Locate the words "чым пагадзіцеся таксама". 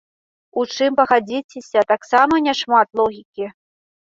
0.75-2.41